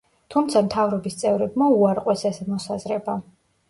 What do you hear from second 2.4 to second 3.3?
მოსაზრება.